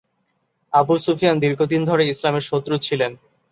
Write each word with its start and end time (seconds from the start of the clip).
Abu 0.73 0.93
Sufyan 0.97 1.37
দীর্ঘদিন 1.39 1.81
ধরে 1.85 2.03
ইসলামের 2.05 2.47
শত্রু 2.49 2.75
ছিলেন। 2.77 3.11